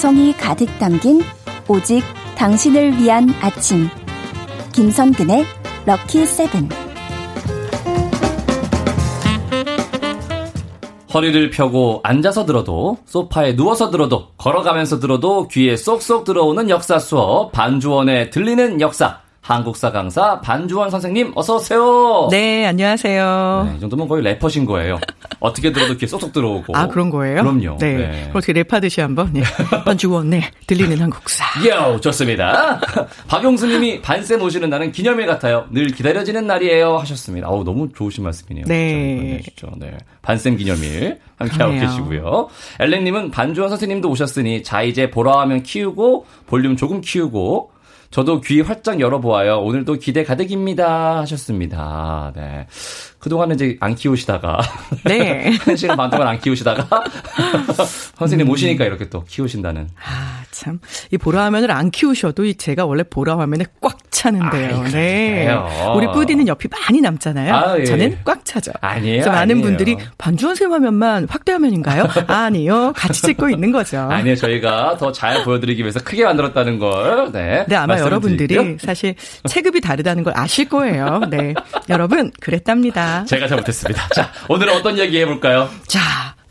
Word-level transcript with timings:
정성이 0.00 0.32
가득 0.32 0.66
담긴 0.78 1.20
오직 1.68 2.02
당신을 2.34 2.96
위한 2.96 3.28
아침. 3.42 3.86
김선근의 4.72 5.44
럭키 5.84 6.24
세븐. 6.24 6.70
허리를 11.12 11.50
펴고 11.50 12.00
앉아서 12.02 12.46
들어도, 12.46 12.96
소파에 13.04 13.56
누워서 13.56 13.90
들어도, 13.90 14.28
걸어가면서 14.38 15.00
들어도 15.00 15.48
귀에 15.48 15.76
쏙쏙 15.76 16.24
들어오는 16.24 16.70
역사 16.70 16.98
수업, 16.98 17.52
반주원에 17.52 18.30
들리는 18.30 18.80
역사. 18.80 19.20
한국사 19.42 19.90
강사 19.90 20.38
반주원 20.42 20.90
선생님 20.90 21.32
어서 21.34 21.56
오세요. 21.56 22.28
네, 22.30 22.66
안녕하세요. 22.66 23.68
네, 23.70 23.76
이 23.78 23.80
정도면 23.80 24.06
거의 24.06 24.22
래퍼신 24.22 24.66
거예요. 24.66 25.00
어떻게 25.40 25.72
들어도 25.72 25.96
귀에 25.96 26.06
쏙쏙 26.06 26.32
들어오고. 26.32 26.76
아, 26.76 26.86
그런 26.86 27.08
거예요? 27.08 27.42
그럼요. 27.42 27.78
네. 27.78 27.96
네. 27.96 28.30
어떻게 28.34 28.52
랩하듯이 28.52 29.00
한번 29.00 29.32
네. 29.32 29.42
반주원 29.84 30.30
네, 30.30 30.42
들리는 30.66 31.00
한국사. 31.00 31.44
요, 31.66 31.98
좋습니다. 32.00 32.80
박용수 33.26 33.66
님이 33.66 34.02
반쌤 34.02 34.42
오시는 34.42 34.68
날은 34.68 34.92
기념일 34.92 35.26
같아요. 35.26 35.66
늘 35.70 35.86
기다려지는 35.86 36.46
날이에요. 36.46 36.98
하셨습니다. 36.98 37.48
어우, 37.48 37.64
너무 37.64 37.88
좋으신 37.92 38.22
말씀이네요. 38.22 38.66
네. 38.66 39.40
진짜. 39.42 39.72
네. 39.78 39.96
반쌤 40.20 40.58
기념일 40.58 41.18
함께하고 41.36 41.72
그러네요. 41.72 41.88
계시고요. 41.88 42.48
엘렌 42.78 43.04
님은 43.04 43.30
반주원 43.30 43.70
선생님도 43.70 44.10
오셨으니 44.10 44.62
자 44.62 44.82
이제 44.82 45.10
보라 45.10 45.40
하면 45.40 45.62
키우고 45.62 46.26
볼륨 46.46 46.76
조금 46.76 47.00
키우고 47.00 47.72
저도 48.10 48.40
귀 48.40 48.60
활짝 48.60 48.98
열어보아요. 48.98 49.58
오늘도 49.58 49.94
기대 49.94 50.24
가득입니다. 50.24 51.18
하셨습니다. 51.20 52.32
네. 52.34 52.66
그동안은 53.20 53.54
이제 53.54 53.76
안 53.80 53.94
키우시다가. 53.94 54.58
네. 55.04 55.52
한 55.62 55.76
시간 55.76 55.96
반 55.96 56.10
동안 56.10 56.26
안 56.26 56.40
키우시다가. 56.40 56.88
선생님 58.18 58.48
오시니까 58.50 58.84
이렇게 58.84 59.08
또 59.08 59.22
키우신다는. 59.24 59.88
아, 60.04 60.42
참. 60.50 60.80
이 61.12 61.18
보라 61.18 61.44
화면을 61.44 61.70
안 61.70 61.90
키우셔도 61.92 62.44
이 62.46 62.54
제가 62.56 62.84
원래 62.84 63.04
보라 63.04 63.38
화면에 63.38 63.66
꽉 63.80 63.96
차는데요. 64.10 64.82
아이, 64.82 64.90
네. 64.90 65.48
우리 65.94 66.06
뿌디는 66.10 66.48
옆이 66.48 66.68
많이 66.68 67.00
남잖아요. 67.00 67.54
아, 67.54 67.78
예. 67.78 67.84
저는 67.84 68.18
꽉 68.24 68.44
차죠. 68.44 68.72
아니에요, 68.80 69.22
그래서 69.22 69.30
많은 69.30 69.54
아니에요. 69.56 69.62
분들이 69.62 69.96
반주원 70.18 70.56
쌤 70.56 70.72
화면만 70.72 71.26
확대 71.30 71.52
화면인가요? 71.52 72.08
아니요. 72.26 72.92
같이 72.96 73.22
찍고 73.22 73.50
있는 73.50 73.70
거죠. 73.70 73.98
아니요, 74.10 74.34
저희가 74.34 74.96
더 74.98 75.12
잘 75.12 75.44
보여드리기 75.44 75.82
위해서 75.82 76.00
크게 76.00 76.24
만들었다는 76.24 76.78
걸, 76.78 77.30
네. 77.32 77.64
네, 77.68 77.76
아마 77.76 77.99
여러분들이 78.04 78.48
드릴게요. 78.54 78.76
사실 78.80 79.14
체급이 79.48 79.80
다르다는 79.80 80.22
걸 80.22 80.32
아실 80.36 80.68
거예요. 80.68 81.22
네. 81.30 81.54
여러분, 81.88 82.30
그랬답니다. 82.40 83.24
제가 83.24 83.48
잘못했습니다. 83.48 84.08
자, 84.14 84.32
오늘은 84.48 84.74
어떤 84.74 84.96
이야기 84.96 85.18
해볼까요? 85.20 85.70
자, 85.86 86.00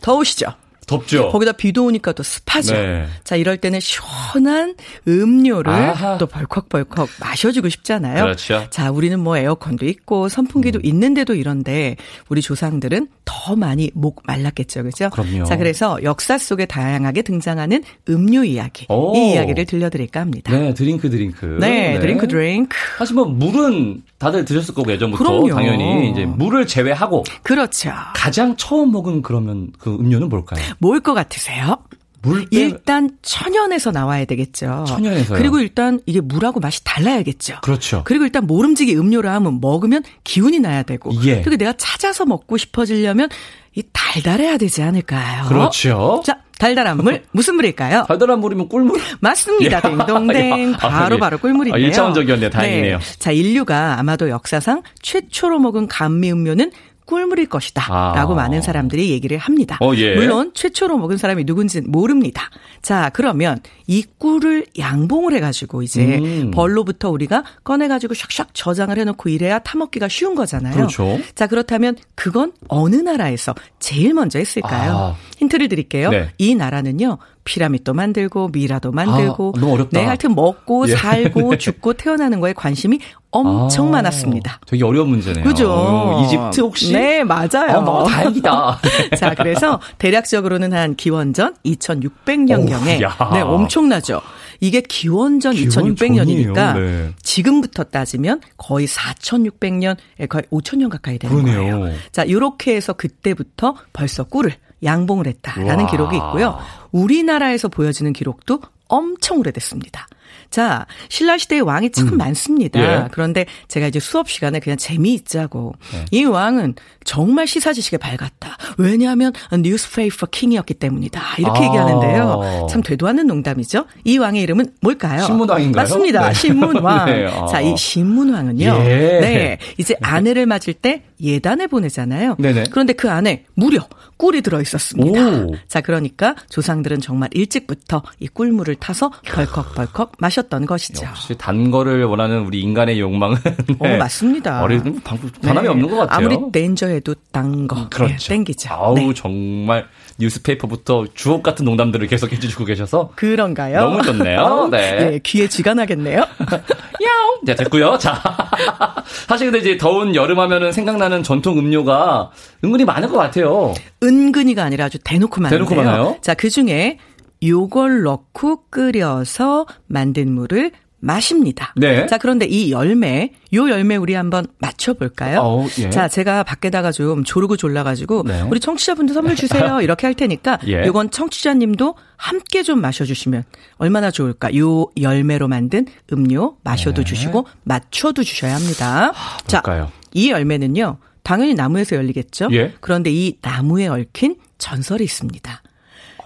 더우시죠? 0.02 0.53
덥죠? 0.89 1.29
거기다 1.29 1.51
비도 1.53 1.85
오니까 1.85 2.11
또 2.13 2.23
습하죠. 2.23 2.73
네. 2.73 3.05
자, 3.23 3.35
이럴 3.35 3.57
때는 3.57 3.79
시원한 3.79 4.75
음료를 5.07 5.71
아하. 5.71 6.17
또 6.17 6.25
벌컥벌컥 6.27 7.09
마셔주고 7.19 7.69
싶잖아요. 7.69 8.23
그렇죠. 8.23 8.65
자, 8.69 8.91
우리는 8.91 9.19
뭐 9.19 9.37
에어컨도 9.37 9.85
있고 9.85 10.29
선풍기도 10.29 10.79
있는데도 10.83 11.35
이런데 11.35 11.95
우리 12.29 12.41
조상들은 12.41 13.07
더 13.25 13.55
많이 13.55 13.91
목 13.93 14.23
말랐겠죠. 14.25 14.83
그죠? 14.83 15.09
그럼요. 15.11 15.45
자, 15.45 15.57
그래서 15.57 15.99
역사 16.03 16.37
속에 16.37 16.65
다양하게 16.65 17.21
등장하는 17.21 17.83
음료 18.09 18.43
이야기. 18.43 18.85
오. 18.89 19.15
이 19.15 19.33
이야기를 19.33 19.65
들려드릴까 19.65 20.19
합니다. 20.19 20.51
네, 20.51 20.73
드링크, 20.73 21.09
드링크. 21.09 21.45
네, 21.59 21.99
드링크 21.99 22.27
드링크. 22.27 22.75
사실 22.97 23.15
뭐, 23.15 23.25
물은 23.25 24.01
다들 24.19 24.45
드셨을 24.45 24.73
거고, 24.73 24.91
예전부터. 24.91 25.23
그럼요. 25.23 25.49
당연히. 25.55 26.11
이제 26.11 26.25
물을 26.25 26.67
제외하고, 26.67 27.23
그렇죠. 27.41 27.91
가장 28.13 28.55
처음 28.57 28.91
먹은 28.91 29.21
그러면 29.21 29.69
그 29.79 29.89
음료는 29.95 30.29
뭘까요? 30.29 30.61
뭘 30.79 30.99
것 30.99 31.13
같으세요? 31.13 31.77
물 32.21 32.41
빼- 32.49 32.57
일단 32.59 33.11
천연에서 33.21 33.91
나와야 33.91 34.25
되겠죠. 34.25 34.83
천연에서요? 34.89 35.37
그리고 35.37 35.59
일단 35.59 36.02
이게 36.05 36.19
물하고 36.19 36.59
맛이 36.59 36.83
달라야겠죠. 36.83 37.59
그렇죠. 37.61 38.02
그리고 38.03 38.25
일단 38.25 38.45
모름지기 38.45 38.93
음료를 38.97 39.29
하면 39.31 39.61
먹으면 39.61 40.03
기운이 40.25 40.59
나야 40.59 40.83
되고. 40.83 41.11
예. 41.23 41.41
그리고 41.41 41.55
내가 41.55 41.71
찾아서 41.77 42.25
먹고 42.25 42.58
싶어지려면 42.58 43.29
이 43.73 43.83
달달해야 43.93 44.58
되지 44.58 44.81
않을까요? 44.83 45.47
그렇죠. 45.47 46.21
자, 46.25 46.39
달달한 46.59 46.97
물 46.97 47.23
무슨 47.31 47.55
물일까요? 47.55 48.05
달달한 48.08 48.39
물이면 48.39 48.70
꿀물? 48.70 48.99
맞습니다. 49.21 49.77
아, 49.81 50.89
바로 50.89 51.15
예. 51.15 51.20
바로 51.20 51.37
꿀물인데요. 51.39 51.73
아, 51.73 51.87
일차원적이었네요. 51.87 52.49
다행이네요. 52.52 52.99
네. 52.99 53.17
자, 53.17 53.31
인류가 53.31 53.97
아마도 53.97 54.30
역사상 54.30 54.83
최초로 55.02 55.58
먹은 55.59 55.87
감미 55.87 56.31
음료는 56.31 56.71
꿀물일 57.05 57.47
것이다. 57.47 57.86
아. 57.92 58.14
라고 58.15 58.36
많은 58.36 58.61
사람들이 58.61 59.09
얘기를 59.09 59.37
합니다. 59.39 59.77
어, 59.81 59.93
예. 59.95 60.14
물론 60.14 60.52
최초로 60.53 60.97
먹은 60.99 61.17
사람이 61.17 61.43
누군지는 61.45 61.89
모릅니다. 61.89 62.52
자, 62.83 63.09
그러면 63.14 63.59
이 63.89 64.04
꿀을 64.20 64.67
양봉을 64.77 65.33
해가지고 65.33 65.82
이제 65.82 66.20
음. 66.20 66.52
벌로부터 66.52 67.10
우리가 67.10 67.44
꺼내가지고 67.64 68.14
샥샥 68.14 68.50
저장을 68.54 69.00
해놓고 69.00 69.30
이래야 69.30 69.58
타먹기가 69.58 70.08
쉬운 70.08 70.36
거잖아요. 70.36 70.76
그렇죠. 70.76 71.17
자, 71.33 71.48
그렇다면 71.48 71.95
그건 72.14 72.52
어느 72.67 72.98
나라에서 72.98 73.55
제일 73.80 74.14
먼저 74.14 74.38
했을까요? 74.38 74.92
아. 74.92 75.16
힌트를 75.39 75.70
드릴게요. 75.70 76.11
네. 76.11 76.30
이 76.38 76.54
나라는요. 76.54 77.17
피라미드도 77.45 77.95
만들고 77.95 78.50
미라도 78.50 78.92
만들고 78.92 79.54
아, 79.55 79.60
너무 79.60 79.73
어렵다. 79.73 80.00
네, 80.00 80.06
하여튼 80.06 80.36
먹고 80.36 80.88
예. 80.88 80.95
살고 80.95 81.58
죽고 81.58 81.94
태어나는 81.94 82.39
거에 82.42 82.54
관심이 82.54 83.00
엄청 83.32 83.88
아, 83.88 83.92
많았습니다. 83.92 84.60
되게 84.67 84.83
어려운 84.83 85.10
문제네요. 85.10 85.44
그죠? 85.44 85.71
어, 85.71 86.23
이집트 86.23 86.61
혹시? 86.61 86.94
네, 86.94 87.23
맞아요. 87.23 87.77
어, 87.77 87.82
뭐, 87.82 88.04
다행이다. 88.04 88.80
자, 89.17 89.33
그래서 89.36 89.80
대략적으로는 89.98 90.73
한 90.73 90.95
기원전 90.95 91.56
2600년경에 91.66 93.00
오, 93.00 93.04
야. 93.04 93.30
네, 93.33 93.42
엄청 93.42 93.78
나죠. 93.87 94.21
이게 94.59 94.81
기원전 94.81 95.53
기원전이에요. 95.53 96.53
2600년이니까 96.53 96.73
네. 96.79 97.13
지금부터 97.23 97.85
따지면 97.85 98.41
거의 98.57 98.87
4600년, 98.87 99.95
예, 100.19 100.25
거의 100.25 100.43
5000년 100.51 100.89
가까이 100.89 101.17
되는 101.17 101.43
그러네요. 101.43 101.79
거예요. 101.79 101.95
자, 102.11 102.23
이렇게 102.23 102.75
해서 102.75 102.93
그때부터 102.93 103.75
벌써 103.93 104.23
꿀을 104.25 104.53
양봉을 104.83 105.27
했다라는 105.27 105.85
와. 105.85 105.91
기록이 105.91 106.15
있고요. 106.17 106.57
우리나라에서 106.91 107.67
보여지는 107.67 108.13
기록도 108.13 108.61
엄청 108.87 109.37
오래됐습니다. 109.39 110.07
자, 110.49 110.85
신라시대의 111.09 111.61
왕이 111.61 111.91
참 111.91 112.17
많습니다. 112.17 112.79
예. 112.79 113.07
그런데 113.11 113.45
제가 113.67 113.87
이제 113.87 113.99
수업 113.99 114.29
시간에 114.29 114.59
그냥 114.59 114.77
재미있자고 114.77 115.73
이 116.11 116.23
왕은 116.25 116.75
정말 117.03 117.47
시사 117.47 117.73
지식에 117.73 117.97
밝았다. 117.97 118.57
왜냐하면 118.77 119.33
뉴스페이퍼 119.51 120.27
킹이었기 120.27 120.75
때문이다. 120.75 121.21
이렇게 121.37 121.59
아. 121.59 121.63
얘기하는데요. 121.63 122.67
참 122.69 122.81
되도 122.81 123.07
않는 123.07 123.27
농담이죠. 123.27 123.85
이 124.03 124.17
왕의 124.17 124.41
이름은 124.43 124.73
뭘까요? 124.81 125.23
신문왕인가요? 125.23 125.83
맞습니다. 125.83 126.27
네. 126.27 126.33
신문왕. 126.33 127.05
네, 127.09 127.25
아. 127.27 127.45
자, 127.47 127.61
이 127.61 127.75
신문왕은요. 127.75 128.65
예. 128.65 129.19
네. 129.21 129.57
이제 129.77 129.95
아내를 130.01 130.45
맞을 130.45 130.73
때 130.73 131.03
예단에 131.21 131.67
보내잖아요. 131.67 132.35
네네. 132.39 132.65
그런데 132.71 132.94
그 132.94 133.09
안에 133.09 133.45
무려 133.53 133.88
꿀이 134.17 134.41
들어 134.41 134.61
있었습니다. 134.61 135.27
오. 135.27 135.56
자, 135.67 135.81
그러니까 135.81 136.35
조상들은 136.50 137.01
정말 137.01 137.29
일찍부터 137.33 138.03
이 138.19 138.27
꿀물을 138.27 138.75
타서 138.75 139.11
벌컥벌컥 139.25 140.13
마셨던 140.19 140.65
것이죠. 140.65 141.06
역시 141.06 141.35
단 141.38 141.71
거를 141.71 142.03
원하는 142.03 142.41
우리 142.45 142.59
인간의 142.62 143.00
욕망은. 143.00 143.38
어, 143.80 143.88
맞습니다. 143.97 144.62
어린 144.62 145.01
변함이 145.41 145.68
네. 145.68 145.69
없는 145.69 145.89
것 145.89 145.95
같아요. 145.97 146.27
아무리 146.27 146.51
댄저해도 146.51 147.15
딴 147.31 147.68
거. 147.68 147.88
그렇죠. 147.89 148.15
네, 148.15 148.35
땡기죠. 148.35 148.69
아우, 148.71 148.95
네. 148.95 149.13
정말 149.13 149.88
뉴스페이퍼부터 150.19 151.07
주옥 151.13 151.41
같은 151.44 151.65
농담들을 151.65 152.07
계속 152.07 152.31
해주시고 152.31 152.65
계셔서. 152.65 153.12
그런가요? 153.15 153.79
너무 153.79 154.01
좋네요. 154.03 154.68
네. 154.71 155.13
예, 155.13 155.19
귀에 155.24 155.47
쥐가 155.47 155.74
나겠네요. 155.74 156.18
야옹! 157.01 157.39
네, 157.44 157.56
됐고요. 157.56 157.97
자. 157.97 158.21
사실 159.27 159.50
근데 159.50 159.59
이제 159.59 159.77
더운 159.77 160.15
여름 160.15 160.39
하면은 160.39 160.71
생각나는 160.71 161.23
전통 161.23 161.57
음료가 161.57 162.31
은근히 162.63 162.83
많을 162.83 163.09
것 163.09 163.17
같아요. 163.17 163.73
은근히가 164.03 164.63
아니라 164.63 164.85
아주 164.85 164.97
대놓고 165.03 165.41
많은데요. 165.41 165.67
대놓고 165.67 165.88
많아요? 165.88 166.17
자, 166.21 166.33
그 166.33 166.49
중에 166.49 166.97
요걸 167.44 168.03
넣고 168.03 168.63
끓여서 168.69 169.65
만든 169.88 170.31
물을 170.31 170.71
마십니다. 171.01 171.74
네. 171.77 172.06
자, 172.07 172.18
그런데 172.18 172.45
이 172.45 172.71
열매, 172.71 173.31
요 173.53 173.69
열매 173.69 173.95
우리 173.95 174.13
한번 174.13 174.47
맞춰볼까요? 174.59 175.39
어우, 175.39 175.68
예. 175.80 175.89
자, 175.89 176.07
제가 176.07 176.44
밖에다가 176.44 176.91
좀 176.91 177.24
조르고 177.24 177.56
졸라가지고 177.56 178.24
네. 178.27 178.41
우리 178.41 178.59
청취자분들 178.59 179.15
선물 179.15 179.36
주세요. 179.36 179.80
이렇게 179.81 180.07
할 180.07 180.13
테니까 180.13 180.59
예. 180.68 180.86
요건 180.86 181.09
청취자님도 181.09 181.95
함께 182.18 182.63
좀 182.63 182.81
마셔주시면 182.81 183.44
얼마나 183.77 184.12
좋을까. 184.12 184.53
요 184.57 184.88
열매로 185.00 185.47
만든 185.47 185.85
음료 186.12 186.57
마셔도 186.63 187.03
주시고 187.06 187.47
맞춰도 187.63 188.24
주셔야 188.24 188.56
합니다. 188.56 189.13
자, 189.47 189.62
네. 189.62 189.69
뭘까요? 189.69 189.92
이 190.13 190.31
열매는요. 190.31 190.97
당연히 191.24 191.53
나무에서 191.53 191.95
열리겠죠. 191.95 192.50
예. 192.51 192.74
그런데 192.81 193.12
이 193.12 193.38
나무에 193.42 193.88
얽힌 193.88 194.35
전설이 194.57 195.03
있습니다. 195.03 195.62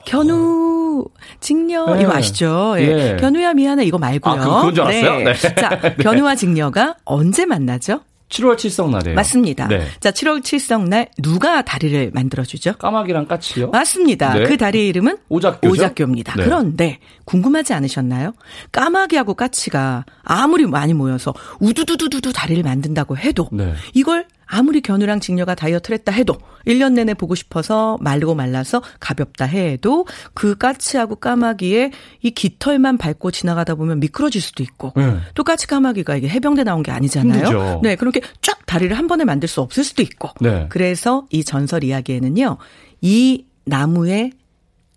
견우, 0.06 1.06
직녀, 1.40 1.94
네. 1.96 2.02
이거 2.04 2.14
아시죠? 2.14 2.76
예. 2.78 3.14
예. 3.14 3.18
견우야 3.20 3.54
미안해 3.54 3.86
이거 3.86 3.98
말고요. 3.98 4.34
아, 4.34 4.38
그- 4.38 4.44
그건 4.46 4.76
줄 4.76 4.84
알았어요? 4.84 5.20
네. 5.24 5.34
자, 5.34 5.80
견우와 6.02 6.36
직녀가 6.36 6.96
언제 7.06 7.46
만나죠? 7.46 8.02
7월 8.30 8.58
칠성날이에요. 8.58 9.16
맞습니다. 9.16 9.68
네. 9.68 9.86
자, 10.00 10.10
7월 10.10 10.44
칠성날 10.44 11.10
누가 11.22 11.62
다리를 11.62 12.10
만들어주죠? 12.16 12.74
까마귀랑 12.80 13.28
까치요? 13.28 13.70
맞습니다. 13.70 14.34
네. 14.34 14.44
그 14.46 14.58
다리의 14.58 14.88
이름은 14.88 15.18
오작교죠? 15.30 15.72
오작교입니다. 15.72 16.34
네. 16.38 16.44
그런데 16.44 17.00
궁금하지 17.26 17.74
않으셨나요? 17.74 18.34
까마귀하고 18.72 19.36
까치가 19.36 20.06
아무리 20.24 20.66
많이 20.66 20.96
모여서 20.96 21.32
우두두두두두 21.60 22.34
다리를 22.34 22.64
만든다고 22.64 23.18
해도 23.18 23.50
네. 23.52 23.74
이걸 23.94 24.26
아무리 24.46 24.82
겨누랑 24.82 25.20
직녀가 25.20 25.56
다이어트를 25.56 25.98
했다 26.00 26.12
해도 26.12 26.38
1년 26.68 26.94
내내 26.94 27.14
보고 27.14 27.36
싶어서 27.36 27.98
마르고 28.02 28.36
말라서 28.36 28.82
가볍다 29.00 29.46
해도 29.46 30.06
그 30.34 30.58
까치하고 30.58 31.18
까마귀의 31.18 31.92
이 32.22 32.32
깃털만 32.32 32.98
밟고 32.98 33.32
지나가다 33.32 33.76
보면 33.76 34.00
미끄러질 34.00 34.42
수도 34.42 34.64
있고 34.64 34.94
네. 34.96 35.18
또 35.36 35.44
까치 35.44 35.68
까마귀가 35.68 36.16
이게 36.16 36.30
해병대 36.30 36.64
나온 36.64 36.84
게 36.84 36.92
아니잖아요. 36.92 37.46
힘들죠. 37.46 37.80
네, 37.84 37.96
그렇게 37.96 38.22
쫙 38.42 38.66
다리를 38.66 38.98
한 38.98 39.08
번에 39.08 39.26
만들 39.26 39.48
수 39.48 39.62
없을 39.62 39.84
수도 39.84 40.02
있고. 40.02 40.30
네. 40.40 40.68
그래서 40.70 41.26
이 41.30 41.44
전설 41.44 41.84
이야기에는요. 41.84 42.58
이 43.02 43.46
나무의 43.66 44.32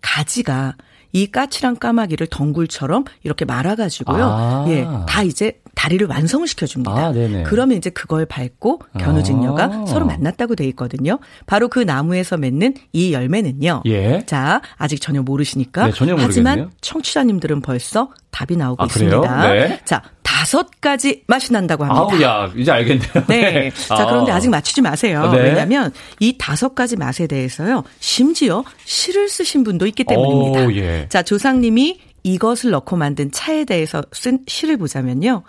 가지가 0.01 0.75
이 1.13 1.31
까치랑 1.31 1.77
까마귀를 1.77 2.27
덩굴처럼 2.27 3.05
이렇게 3.23 3.45
말아가지고요. 3.45 4.23
아. 4.23 4.65
예, 4.69 4.87
다 5.07 5.23
이제 5.23 5.61
다리를 5.77 6.07
완성을 6.07 6.45
시켜줍니다. 6.47 6.91
아, 6.91 7.11
네네. 7.11 7.43
그러면 7.43 7.77
이제 7.77 7.91
그걸 7.91 8.25
밟고 8.25 8.81
견우직녀가 8.99 9.63
아. 9.65 9.85
서로 9.85 10.07
만났다고 10.07 10.55
돼 10.55 10.65
있거든요. 10.69 11.19
바로 11.45 11.67
그 11.69 11.79
나무에서 11.79 12.35
맺는 12.35 12.73
이 12.93 13.13
열매는요. 13.13 13.83
예. 13.85 14.23
자, 14.25 14.59
아직 14.77 14.99
전혀 14.99 15.21
모르시니까. 15.21 15.85
네, 15.85 15.91
전혀 15.93 16.15
하지만. 16.17 16.71
청취자님들은 16.81 17.61
벌써 17.61 18.09
답이 18.31 18.57
나오고 18.57 18.81
아? 18.81 18.85
있습니다. 18.87 19.51
네. 19.53 19.79
자, 19.85 20.01
다섯 20.23 20.67
가지 20.81 21.23
맛이 21.27 21.53
난다고 21.53 21.85
합니다. 21.85 22.07
아우, 22.11 22.21
야, 22.21 22.51
이제 22.55 22.71
알겠네요. 22.71 23.11
네. 23.27 23.71
자, 23.71 24.05
그런데 24.07 24.31
아직 24.31 24.49
맞추지 24.49 24.81
마세요. 24.81 25.29
네. 25.31 25.43
왜냐하면 25.43 25.91
이 26.19 26.37
다섯 26.37 26.73
가지 26.73 26.95
맛에 26.95 27.27
대해서요. 27.27 27.83
심지어 27.99 28.63
시를 28.83 29.29
쓰신 29.29 29.63
분도 29.63 29.85
있기 29.85 30.03
때문입니다. 30.05 30.65
오, 30.65 30.73
예. 30.73 31.05
자, 31.09 31.21
조상님이 31.21 31.99
이것을 32.33 32.71
넣고 32.71 32.97
만든 32.97 33.31
차에 33.31 33.63
대해서 33.65 34.03
쓴 34.11 34.39
시를 34.47 34.77
보자면요. 34.77 35.43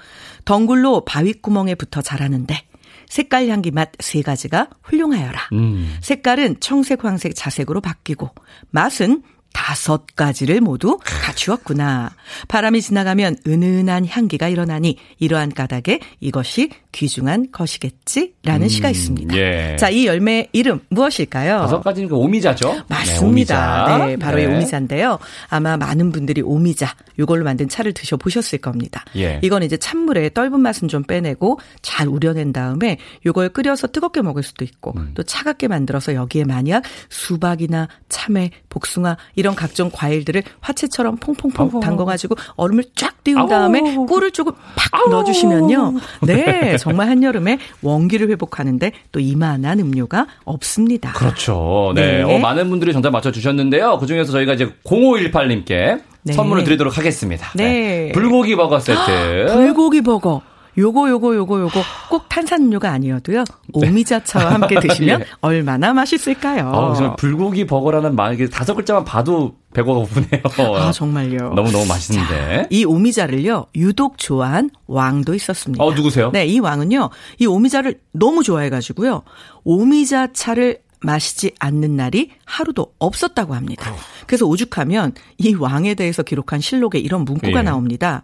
덩굴로 0.44 1.04
바윗구멍에 1.04 1.74
붙어 1.74 2.02
자라는데 2.02 2.62
색깔, 3.08 3.48
향기, 3.48 3.70
맛 3.70 3.90
세 4.00 4.22
가지가 4.22 4.68
훌륭하여라. 4.82 5.48
음. 5.54 5.96
색깔은 6.02 6.60
청색, 6.60 7.04
황색, 7.04 7.34
자색으로 7.34 7.80
바뀌고 7.80 8.30
맛은 8.70 9.22
다섯 9.52 10.04
가지를 10.14 10.60
모두 10.60 10.98
갖추었구나. 11.02 12.10
바람이 12.48 12.80
지나가면 12.82 13.38
은은한 13.46 14.06
향기가 14.06 14.48
일어나니 14.48 14.98
이러한 15.18 15.52
까닭에 15.52 16.00
이것이 16.20 16.70
귀중한 16.92 17.48
것이겠지라는 17.52 18.62
음, 18.62 18.68
시가 18.68 18.88
있습니다. 18.90 19.36
예. 19.36 19.76
자, 19.78 19.90
이 19.90 20.06
열매 20.06 20.48
이름 20.52 20.80
무엇일까요? 20.88 21.58
다섯 21.58 21.80
가지니까 21.82 22.16
오미자죠? 22.16 22.84
맞습니다. 22.88 23.18
네, 23.18 23.26
오미자. 23.26 24.06
네, 24.06 24.16
바로 24.16 24.38
이 24.38 24.46
오미자인데요. 24.46 25.18
아마 25.48 25.76
많은 25.76 26.12
분들이 26.12 26.40
오미자 26.40 26.94
이걸로 27.18 27.44
만든 27.44 27.68
차를 27.68 27.92
드셔 27.92 28.16
보셨을 28.16 28.58
겁니다. 28.58 29.04
예. 29.16 29.38
이건 29.42 29.62
이제 29.62 29.76
찬물에 29.76 30.30
떫은 30.30 30.60
맛은 30.60 30.88
좀 30.88 31.02
빼내고 31.02 31.60
잘 31.82 32.08
우려낸 32.08 32.52
다음에 32.52 32.98
이걸 33.26 33.50
끓여서 33.50 33.88
뜨겁게 33.88 34.22
먹을 34.22 34.42
수도 34.42 34.64
있고 34.64 34.94
음. 34.96 35.10
또 35.14 35.22
차갑게 35.22 35.68
만들어서 35.68 36.14
여기에 36.14 36.44
만약 36.44 36.82
수박이나 37.10 37.88
참외, 38.08 38.50
복숭아 38.70 39.16
이런 39.34 39.54
각종 39.54 39.90
과일들을 39.92 40.42
화채처럼 40.60 41.16
퐁퐁퐁 41.16 41.70
아우. 41.74 41.80
담궈 41.80 42.04
가지고 42.06 42.36
얼음을 42.56 42.84
쫙 42.96 43.22
띄운. 43.24 43.46
다음에 43.48 43.80
꿀을 44.06 44.30
조금 44.30 44.52
팍 44.74 45.10
넣어 45.10 45.22
주시면요. 45.24 45.94
네, 46.26 46.77
정말 46.78 47.08
한여름에 47.08 47.58
원기를 47.82 48.28
회복하는데 48.30 48.92
또 49.12 49.20
이만한 49.20 49.80
음료가 49.80 50.26
없습니다. 50.44 51.12
그렇죠. 51.12 51.92
네. 51.94 52.22
네. 52.22 52.36
어, 52.36 52.38
많은 52.38 52.68
분들이 52.70 52.92
정답 52.92 53.10
맞춰주셨는데요. 53.10 53.98
그 53.98 54.06
중에서 54.06 54.32
저희가 54.32 54.54
이제 54.54 54.68
0518님께 54.84 56.02
네. 56.22 56.32
선물을 56.32 56.64
드리도록 56.64 56.98
하겠습니다. 56.98 57.50
네. 57.54 58.10
불고기 58.12 58.56
버거 58.56 58.80
세트. 58.80 59.46
불고기 59.52 60.02
버거. 60.02 60.42
요거 60.78 61.10
요거 61.10 61.34
요거 61.34 61.60
요거 61.60 61.82
꼭 62.08 62.28
탄산음료가 62.28 62.88
아니어도요. 62.90 63.42
오미자차와 63.72 64.54
함께 64.54 64.78
드시면 64.80 65.20
예. 65.22 65.24
얼마나 65.40 65.92
맛있을까요? 65.92 66.68
아, 66.68 66.94
정말 66.94 67.16
불고기 67.16 67.66
버거라는 67.66 68.14
말, 68.14 68.34
이게 68.34 68.48
다섯 68.48 68.74
글자만 68.74 69.04
봐도 69.04 69.56
배가 69.74 69.92
고프네요. 69.92 70.76
아, 70.76 70.92
정말요. 70.92 71.54
너무너무 71.54 71.84
맛있는데. 71.86 72.68
이 72.70 72.84
오미자를요, 72.84 73.66
유독 73.74 74.18
좋아한 74.18 74.70
왕도 74.86 75.34
있었습니다. 75.34 75.82
어, 75.82 75.92
누구세요? 75.92 76.30
네, 76.32 76.46
이 76.46 76.60
왕은요, 76.60 77.10
이 77.40 77.46
오미자를 77.46 78.00
너무 78.12 78.44
좋아해가지고요, 78.44 79.22
오미자 79.64 80.28
차를 80.32 80.78
마시지 81.00 81.52
않는 81.58 81.96
날이 81.96 82.30
하루도 82.44 82.94
없었다고 82.98 83.54
합니다. 83.54 83.92
그래서 84.26 84.46
오죽하면 84.46 85.12
이 85.38 85.54
왕에 85.54 85.94
대해서 85.94 86.22
기록한 86.22 86.60
실록에 86.60 86.98
이런 86.98 87.24
문구가 87.24 87.60
예. 87.60 87.62
나옵니다. 87.62 88.22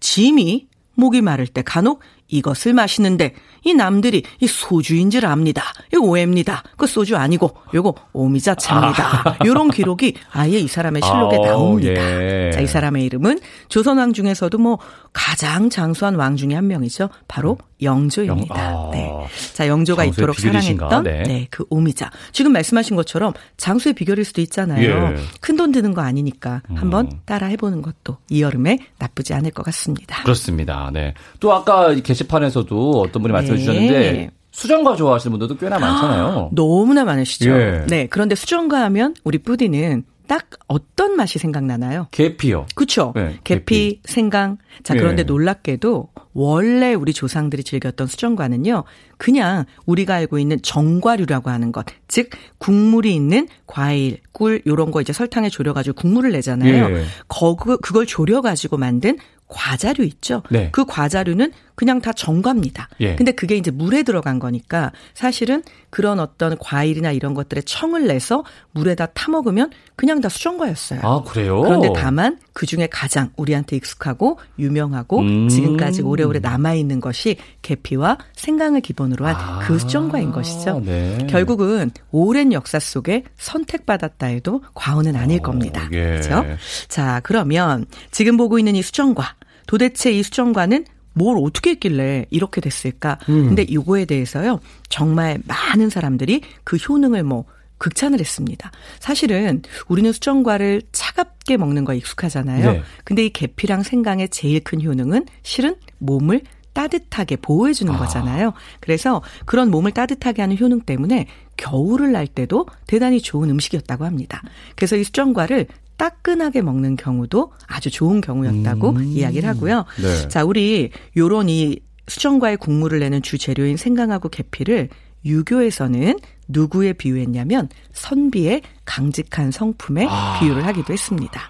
짐이 0.00 0.66
목이 0.96 1.22
마를 1.22 1.46
때 1.46 1.62
간혹 1.62 2.00
이것을 2.28 2.72
마시는데 2.72 3.34
이 3.64 3.74
남들이 3.74 4.22
이 4.40 4.46
소주인 4.46 5.10
줄 5.10 5.26
압니다. 5.26 5.62
이거 5.92 6.02
오해입니다. 6.04 6.62
그 6.76 6.86
소주 6.86 7.16
아니고 7.16 7.56
요거 7.74 7.94
오미자차입니다. 8.12 9.38
요런 9.46 9.70
기록이 9.70 10.14
아예 10.32 10.58
이 10.58 10.68
사람의 10.68 11.02
실록에 11.02 11.36
아우, 11.36 11.44
나옵니다. 11.46 12.00
예. 12.22 12.50
자, 12.52 12.60
이 12.60 12.66
사람의 12.66 13.04
이름은 13.06 13.40
조선왕 13.68 14.12
중에서도 14.12 14.56
뭐 14.58 14.78
가장 15.12 15.70
장수한 15.70 16.14
왕 16.14 16.36
중에 16.36 16.54
한 16.54 16.66
명이죠. 16.68 17.08
바로 17.28 17.58
영조입니다. 17.82 18.72
영- 18.72 18.88
아. 18.88 18.90
네. 18.92 19.10
자, 19.54 19.66
영조가 19.68 20.04
이토록 20.04 20.36
비결이신가? 20.36 20.88
사랑했던 20.88 21.02
네. 21.04 21.22
네. 21.26 21.46
그 21.50 21.64
오미자. 21.68 22.10
지금 22.32 22.52
말씀하신 22.52 22.96
것처럼 22.96 23.32
장수의 23.56 23.94
비결일 23.94 24.24
수도 24.24 24.40
있잖아요. 24.42 24.82
예. 24.82 25.16
큰돈 25.40 25.72
드는 25.72 25.92
거 25.94 26.02
아니니까 26.02 26.62
한번 26.74 27.06
음. 27.06 27.20
따라 27.24 27.48
해보는 27.48 27.82
것도 27.82 28.18
이 28.30 28.42
여름에 28.42 28.78
나쁘지 28.98 29.34
않을 29.34 29.50
것 29.50 29.62
같습니다. 29.64 30.22
그렇습니다. 30.22 30.90
네. 30.92 31.14
또 31.40 31.52
아까 31.52 31.92
이게 31.92 32.14
시판에서도 32.16 33.00
어떤 33.00 33.22
분이 33.22 33.32
말씀해 33.32 33.56
네. 33.56 33.64
주셨는데 33.64 34.30
수정과 34.50 34.96
좋아하시는 34.96 35.30
분들도 35.30 35.56
꽤나 35.58 35.78
많잖아요. 35.78 36.50
너무나 36.52 37.04
많으시죠. 37.04 37.50
예. 37.50 37.84
네. 37.88 38.06
그런데 38.08 38.34
수정과 38.34 38.82
하면 38.84 39.14
우리 39.22 39.38
뿌디는 39.38 40.04
딱 40.26 40.46
어떤 40.66 41.14
맛이 41.14 41.38
생각나나요? 41.38 42.08
계피요. 42.10 42.66
그렇죠. 42.74 43.12
네, 43.14 43.38
계피, 43.44 44.00
생강. 44.04 44.58
자, 44.82 44.94
예. 44.94 44.98
그런데 44.98 45.22
놀랍게도 45.22 46.08
원래 46.32 46.94
우리 46.94 47.12
조상들이 47.12 47.62
즐겼던 47.62 48.06
수정과는요. 48.08 48.84
그냥 49.18 49.64
우리가 49.86 50.14
알고 50.16 50.38
있는 50.38 50.58
정과류라고 50.62 51.50
하는 51.50 51.70
것. 51.70 51.86
즉 52.08 52.30
국물이 52.58 53.14
있는 53.14 53.46
과일, 53.66 54.18
꿀 54.32 54.62
요런 54.66 54.90
거 54.90 55.00
이제 55.00 55.12
설탕에 55.12 55.48
졸여 55.48 55.72
가지고 55.72 55.94
국물을 55.94 56.32
내잖아요. 56.32 56.96
예. 56.96 57.04
거 57.28 57.54
그걸 57.54 58.06
졸여 58.06 58.40
가지고 58.40 58.78
만든 58.78 59.18
과자류 59.48 60.04
있죠. 60.04 60.42
네. 60.50 60.70
그 60.72 60.84
과자류는 60.84 61.52
그냥 61.76 62.00
다 62.00 62.12
정과입니다. 62.12 62.88
예. 63.00 63.14
근데 63.14 63.32
그게 63.32 63.54
이제 63.56 63.70
물에 63.70 64.02
들어간 64.02 64.38
거니까 64.38 64.92
사실은 65.14 65.62
그런 65.90 66.18
어떤 66.18 66.58
과일이나 66.58 67.12
이런 67.12 67.34
것들의 67.34 67.62
청을 67.64 68.06
내서 68.06 68.44
물에다 68.72 69.06
타 69.06 69.30
먹으면 69.30 69.70
그냥 69.94 70.20
다 70.20 70.28
수정과였어요. 70.28 71.00
아, 71.02 71.22
그래요? 71.22 71.60
그런데 71.60 71.90
다만 71.94 72.38
그 72.54 72.66
중에 72.66 72.88
가장 72.90 73.30
우리한테 73.36 73.76
익숙하고 73.76 74.38
유명하고 74.58 75.20
음. 75.20 75.48
지금까지 75.48 76.02
오래오래 76.02 76.40
남아 76.40 76.74
있는 76.74 76.98
것이 77.00 77.36
계피와 77.60 78.18
생강을 78.34 78.80
기본으로 78.80 79.26
한 79.26 79.36
아, 79.36 79.58
그 79.60 79.78
수정과인 79.78 80.32
것이죠. 80.32 80.82
네. 80.84 81.26
결국은 81.28 81.90
오랜 82.10 82.52
역사 82.52 82.78
속에 82.78 83.24
선택받았다 83.36 84.26
해도 84.26 84.62
과언은 84.74 85.14
아닐 85.14 85.40
겁니다. 85.40 85.88
예. 85.92 86.20
그렇죠? 86.20 86.44
자, 86.88 87.20
그러면 87.22 87.84
지금 88.10 88.38
보고 88.38 88.58
있는 88.58 88.74
이 88.76 88.82
수정과 88.82 89.34
도대체 89.66 90.10
이 90.12 90.22
수정과는 90.22 90.86
뭘 91.16 91.38
어떻게 91.40 91.70
했길래 91.70 92.26
이렇게 92.30 92.60
됐을까? 92.60 93.18
음. 93.30 93.46
근데 93.46 93.62
이거에 93.62 94.04
대해서요. 94.04 94.60
정말 94.90 95.38
많은 95.46 95.88
사람들이 95.88 96.42
그 96.62 96.76
효능을 96.76 97.22
뭐 97.22 97.46
극찬을 97.78 98.20
했습니다. 98.20 98.70
사실은 99.00 99.62
우리는 99.88 100.12
수정과를 100.12 100.82
차갑게 100.92 101.56
먹는 101.56 101.84
거 101.84 101.94
익숙하잖아요. 101.94 102.72
네. 102.72 102.82
근데 103.04 103.26
이 103.26 103.30
계피랑 103.30 103.82
생강의 103.82 104.28
제일 104.28 104.60
큰 104.60 104.82
효능은 104.82 105.24
실은 105.42 105.76
몸을 105.98 106.42
따뜻하게 106.74 107.36
보호해주는 107.36 107.92
아. 107.94 107.98
거잖아요. 107.98 108.52
그래서 108.80 109.22
그런 109.46 109.70
몸을 109.70 109.92
따뜻하게 109.92 110.42
하는 110.42 110.58
효능 110.58 110.80
때문에 110.80 111.26
겨울을 111.56 112.12
날 112.12 112.26
때도 112.26 112.66
대단히 112.86 113.22
좋은 113.22 113.48
음식이었다고 113.48 114.04
합니다. 114.04 114.42
그래서 114.74 114.96
이 114.96 115.04
수정과를 115.04 115.66
따끈하게 115.96 116.62
먹는 116.62 116.96
경우도 116.96 117.52
아주 117.66 117.90
좋은 117.90 118.20
경우였다고 118.20 118.90
음. 118.90 119.04
이야기를 119.04 119.48
하고요. 119.48 119.84
네. 120.00 120.28
자, 120.28 120.44
우리 120.44 120.90
요런 121.16 121.48
이 121.48 121.80
수정과의 122.08 122.58
국물을 122.58 122.98
내는 123.00 123.22
주 123.22 123.38
재료인 123.38 123.76
생강하고 123.76 124.28
계피를 124.28 124.88
유교에서는 125.24 126.18
누구에 126.48 126.92
비유했냐면 126.92 127.68
선비의 127.92 128.62
강직한 128.84 129.50
성품에 129.50 130.06
비유를 130.38 130.64
하기도 130.66 130.92
했습니다. 130.92 131.40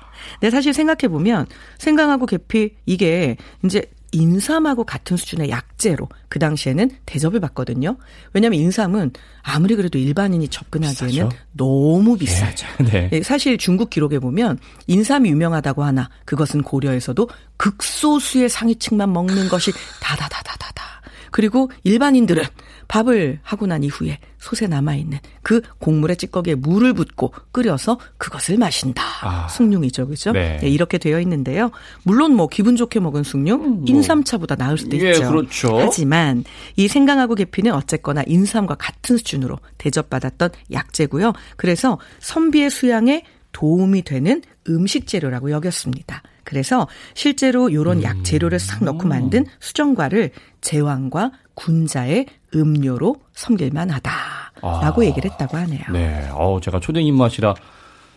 근데 0.41 0.51
사실 0.51 0.73
생각해 0.73 1.09
보면 1.09 1.47
생강하고 1.79 2.27
계피 2.27 2.75
이게 2.87 3.37
이제 3.65 3.83
인삼하고 4.13 4.85
같은 4.85 5.17
수준의 5.17 5.51
약재로 5.51 6.09
그 6.29 6.39
당시에는 6.39 6.91
대접을 7.07 7.41
받거든요. 7.41 7.97
왜냐하면 8.33 8.61
인삼은 8.61 9.13
아무리 9.43 9.77
그래도 9.77 9.99
일반인이 9.99 10.49
접근하기에는 10.49 11.29
비싸죠? 11.29 11.45
너무 11.53 12.17
비싸죠. 12.17 12.67
네. 12.91 13.09
네. 13.11 13.23
사실 13.23 13.59
중국 13.59 13.91
기록에 13.91 14.19
보면 14.19 14.59
인삼이 14.87 15.29
유명하다고 15.31 15.85
하나 15.85 16.09
그것은 16.25 16.63
고려에서도 16.63 17.29
극소수의 17.57 18.49
상위층만 18.49 19.13
먹는 19.13 19.49
것이 19.49 19.73
다다다다다다. 20.01 21.03
그리고 21.31 21.71
일반인들은 21.85 22.45
밥을 22.89 23.41
하고 23.43 23.67
난 23.67 23.83
이후에 23.85 24.19
솥에 24.47 24.69
남아있는 24.69 25.19
그 25.43 25.61
곡물의 25.79 26.17
찌꺼기에 26.17 26.55
물을 26.55 26.93
붓고 26.93 27.33
끓여서 27.51 27.99
그것을 28.17 28.59
마신다. 28.59 29.03
아. 29.23 29.49
숭늉이죠. 29.49 30.07
그죠? 30.07 30.33
네. 30.33 30.59
네. 30.61 30.69
이렇게 30.69 30.99
되어 30.99 31.21
있는데요. 31.21 31.71
물론 32.05 32.35
뭐 32.35 32.47
기분 32.47 32.77
좋게 32.77 33.01
먹은 33.01 33.25
숭늉, 33.25 33.55
음, 33.55 33.75
뭐. 33.77 33.85
인삼차보다 33.87 34.55
나을 34.55 34.79
수도 34.79 34.97
예, 34.99 35.11
있죠. 35.11 35.29
그렇죠. 35.29 35.79
하지만 35.81 36.45
이 36.77 36.87
생강하고 36.87 37.35
계피는 37.35 37.73
어쨌거나 37.73 38.23
인삼과 38.27 38.77
같은 38.77 39.17
수준으로 39.17 39.59
대접받았던 39.79 40.51
약재고요. 40.71 41.33
그래서 41.57 41.99
선비의 42.21 42.71
수양에 42.71 43.25
도움이 43.53 44.03
되는 44.03 44.43
음식 44.69 45.07
재료라고 45.07 45.51
여겼습니다. 45.51 46.23
그래서 46.45 46.87
실제로 47.15 47.73
요런 47.73 47.99
음. 47.99 48.03
약 48.05 48.23
재료를 48.23 48.61
싹 48.61 48.85
넣고 48.85 49.09
만든 49.09 49.47
수정과를 49.59 50.31
제왕과 50.61 51.33
군자의 51.55 52.27
음료로 52.57 53.17
섬길만 53.35 53.91
하다라고 53.91 55.03
아. 55.03 55.05
얘기를 55.05 55.31
했다고 55.31 55.57
하네요. 55.59 55.83
네. 55.93 56.29
어 56.33 56.59
제가 56.61 56.81
초등 56.81 57.05
입맛이라 57.05 57.55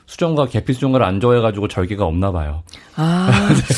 수정과 0.09 0.47
계피 0.47 0.73
수정과를 0.73 1.05
안 1.05 1.19
좋아해가지고 1.19 1.67
절개가 1.67 2.03
없나 2.03 2.31
봐요. 2.31 2.63
아, 2.95 3.29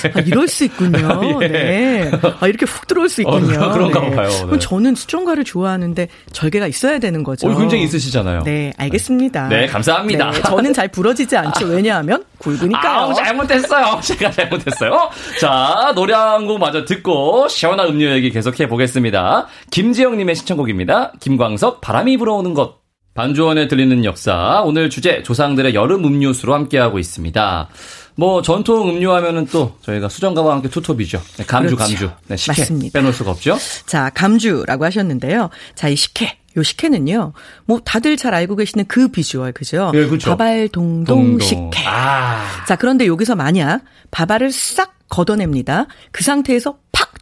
네. 0.01 0.11
아 0.15 0.19
이럴 0.21 0.47
수 0.47 0.63
있군요. 0.63 1.39
예. 1.43 1.47
네. 1.49 2.11
아, 2.39 2.47
이렇게 2.47 2.65
훅 2.65 2.87
들어올 2.87 3.09
수 3.09 3.19
있군요. 3.21 3.61
어, 3.61 3.69
그런가 3.73 3.99
네. 3.99 4.15
봐요. 4.15 4.29
네. 4.29 4.45
그럼 4.45 4.59
저는 4.59 4.95
수정과를 4.95 5.43
좋아하는데 5.43 6.07
절개가 6.31 6.67
있어야 6.67 6.99
되는 6.99 7.23
거죠. 7.23 7.49
어, 7.49 7.57
굉장히 7.57 7.83
있으시잖아요. 7.83 8.43
네, 8.43 8.71
알겠습니다. 8.77 9.49
네, 9.49 9.67
감사합니다. 9.67 10.31
네, 10.31 10.41
저는 10.43 10.71
잘 10.73 10.87
부러지지 10.87 11.35
않죠. 11.35 11.67
왜냐하면 11.69 12.23
굵으니까요. 12.37 13.09
아, 13.09 13.13
잘못했어요. 13.13 13.99
제가 14.01 14.31
잘못했어요. 14.31 15.09
자, 15.41 15.91
노래 15.95 16.13
한 16.13 16.45
곡 16.47 16.59
마저 16.59 16.85
듣고 16.85 17.49
시원한 17.49 17.87
음료 17.89 18.09
얘기 18.09 18.31
계속해 18.31 18.67
보겠습니다. 18.69 19.47
김지영님의 19.69 20.35
신청곡입니다. 20.35 21.11
김광석 21.19 21.81
바람이 21.81 22.15
불어오는 22.17 22.53
것. 22.53 22.80
반주원에 23.13 23.67
들리는 23.67 24.05
역사 24.05 24.61
오늘 24.63 24.89
주제 24.89 25.21
조상들의 25.23 25.73
여름 25.75 26.05
음료수로 26.05 26.53
함께하고 26.53 26.97
있습니다. 26.97 27.67
뭐 28.15 28.41
전통 28.41 28.89
음료 28.89 29.13
하면은 29.15 29.45
또 29.47 29.75
저희가 29.81 30.07
수정과와 30.09 30.53
함께 30.55 30.69
투톱이죠. 30.69 31.21
네, 31.37 31.43
감주 31.45 31.75
그렇죠. 31.75 31.93
감주. 31.93 32.11
네, 32.27 32.37
식혜 32.37 32.61
맞습니다. 32.61 32.97
빼놓을 32.99 33.13
수가 33.13 33.31
없죠. 33.31 33.57
자 33.85 34.09
감주라고 34.13 34.85
하셨는데요. 34.85 35.49
자 35.75 35.89
이 35.89 35.95
식혜 35.95 36.37
요 36.57 36.63
식혜는요, 36.63 37.31
뭐 37.65 37.79
다들 37.79 38.17
잘 38.17 38.33
알고 38.33 38.57
계시는 38.57 38.83
그 38.87 39.07
비주얼, 39.07 39.53
그죠? 39.53 39.89
예, 39.93 40.05
그렇죠. 40.05 40.31
바발 40.31 40.67
동동, 40.67 41.39
식혜. 41.39 41.85
아. 41.87 42.43
자, 42.67 42.75
그런데 42.75 43.07
여기서 43.07 43.35
만약 43.35 43.83
바발을 44.11 44.51
싹 44.51 44.99
걷어냅니다. 45.07 45.87
그 46.11 46.25
상태에서 46.25 46.73
팍 46.73 46.80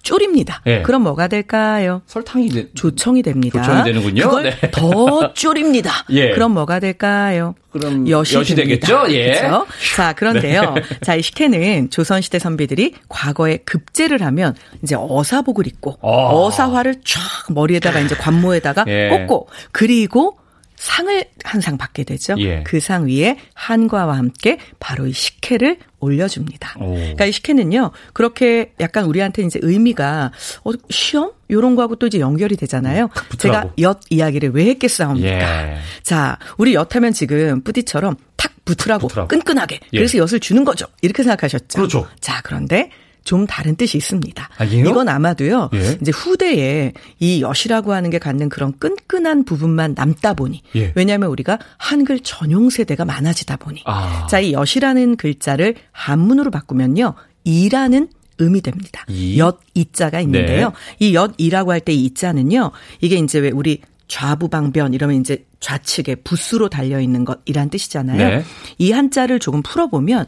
졸입니다. 0.10 0.60
네. 0.66 0.82
그럼 0.82 1.04
뭐가 1.04 1.28
될까요? 1.28 2.01
설탕이 2.08 2.50
되... 2.50 2.68
조청이 2.74 3.22
됩니다. 3.22 3.62
조청이 3.62 3.84
되는군요. 3.84 4.24
그걸 4.24 4.44
네. 4.44 4.72
더 4.72 5.34
졸입니다. 5.38 5.92
예. 6.10 6.32
그럼 6.32 6.54
뭐가 6.54 6.80
될까요? 6.80 7.54
그럼 7.72 8.10
여시, 8.10 8.36
여시 8.36 8.56
되겠죠? 8.56 9.06
예. 9.10 9.34
그렇죠? 9.34 9.68
자, 9.96 10.13
그런데요. 10.13 10.74
네. 10.74 10.82
자, 11.06 11.13
이 11.13 11.22
식혜는 11.22 11.92
조선 11.92 12.22
시대 12.22 12.39
선비들이 12.39 12.96
과거에 13.08 13.58
급제를 13.58 14.24
하면 14.24 14.56
이제 14.82 14.96
어사복을 14.98 15.68
입고 15.68 16.00
어. 16.01 16.50
사화를쫙 16.50 17.54
머리에다가 17.54 18.00
이제 18.00 18.16
관모에다가 18.16 18.86
예. 18.88 19.10
꽂고 19.10 19.50
그리고 19.72 20.39
상을 20.79 21.25
항상 21.43 21.77
받게 21.77 22.05
되죠. 22.05 22.36
예. 22.39 22.63
그상 22.63 23.07
위에 23.07 23.38
한과와 23.53 24.17
함께 24.17 24.57
바로 24.79 25.07
이 25.07 25.12
식혜를 25.12 25.77
올려줍니다. 26.00 26.75
오. 26.79 26.93
그러니까 26.93 27.25
이 27.25 27.33
식혜는요, 27.33 27.91
그렇게 28.13 28.71
약간 28.79 29.03
우리한테 29.03 29.43
이제 29.43 29.59
의미가 29.62 30.31
어, 30.63 30.71
시험 30.89 31.33
요런 31.51 31.75
거하고 31.75 31.98
또 31.98 32.07
이제 32.07 32.21
연결이 32.21 32.55
되잖아요. 32.55 33.05
음, 33.05 33.38
제가 33.38 33.74
엿 33.79 34.00
이야기를 34.09 34.51
왜 34.51 34.67
했겠사옵니까? 34.67 35.74
예. 35.74 35.77
자, 36.01 36.39
우리 36.57 36.75
엿하면 36.75 37.12
지금 37.12 37.62
뿌디처럼 37.62 38.15
탁 38.38 38.53
붙으라고, 38.63 39.09
붙으라고. 39.09 39.27
끈끈하게. 39.27 39.81
예. 39.91 39.98
그래서 39.98 40.17
엿을 40.17 40.39
주는 40.39 40.63
거죠. 40.63 40.86
이렇게 41.01 41.24
생각하셨죠. 41.24 41.77
그렇죠. 41.77 42.07
자, 42.21 42.39
그런데 42.41 42.89
좀 43.29 43.45
다른 43.45 43.75
뜻이 43.75 43.95
있습니다. 43.95 44.50
아, 44.57 44.63
이건 44.63 45.07
아마도요. 45.07 45.69
예? 45.75 45.98
이제 46.01 46.12
후대에 46.12 46.93
이 47.19 47.43
엿이라고 47.43 47.93
하는 47.93 48.09
게 48.09 48.17
갖는 48.17 48.50
그런 48.50 48.74
끈끈한 48.79 49.43
부분만 49.45 49.93
남다 49.95 50.33
보니 50.33 50.63
예. 50.75 50.91
왜냐하면 50.95 51.29
우리가 51.29 51.59
한글 51.77 52.21
전용 52.21 52.71
세대가 52.71 53.05
많아지다 53.05 53.57
보니 53.57 53.83
아. 53.86 54.25
자이 54.31 54.51
엿이라는 54.53 55.17
글자를 55.17 55.75
한문으로 55.91 56.50
바꾸면요 56.50 57.13
이라는 57.43 58.07
음이 58.41 58.62
됩니다. 58.62 59.05
이? 59.09 59.38
엿 59.38 59.59
이자가 59.75 60.21
있는데요. 60.21 60.69
네. 60.98 61.05
이 61.05 61.13
엿 61.13 61.33
이라고 61.38 61.71
할 61.71 61.81
때이 61.81 62.03
이자는요. 62.05 62.71
이게 63.00 63.17
이제 63.17 63.38
왜 63.38 63.51
우리 63.51 63.81
좌부방변 64.07 64.95
이러면 64.95 65.19
이제 65.19 65.45
좌측에 65.59 66.15
붓으로 66.24 66.67
달려 66.67 67.00
있는 67.00 67.25
것이란 67.25 67.69
뜻이잖아요. 67.69 68.17
네. 68.17 68.43
이 68.79 68.91
한자를 68.91 69.38
조금 69.38 69.62
풀어보면 69.62 70.25